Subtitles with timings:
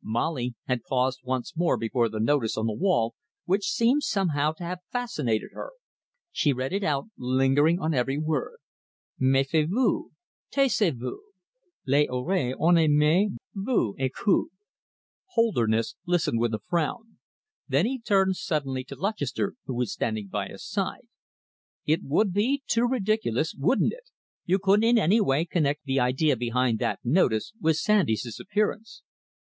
[0.00, 3.16] Molly had paused once more before the notice on the wall,
[3.46, 5.72] which seemed somehow to have fascinated her.
[6.30, 8.58] She read it out, lingering on every word:
[9.18, 10.10] MEFIEZ VOUS!
[10.52, 11.18] TAISEZ VOUS!
[11.88, 14.52] LES OREILLES ENNEMIES VOUS ECOUTENT!
[15.30, 17.18] Holderness listened with a frown.
[17.66, 21.08] Then he turned suddenly to Lutchester, who was standing by his side.
[21.86, 24.08] "It would be too ridiculous, wouldn't it
[24.46, 29.02] you couldn't in any way connect the idea behind that notice with Sandy's disappearance?"